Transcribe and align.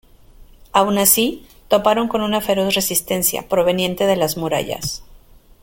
Aun 0.71 0.97
así, 0.97 1.45
toparon 1.67 2.07
con 2.07 2.21
una 2.23 2.41
feroz 2.41 2.73
resistencia, 2.73 3.47
proveniente 3.47 4.07
de 4.07 4.15
las 4.15 4.35
murallas. 4.35 5.03